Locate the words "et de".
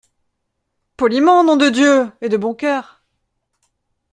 2.21-2.35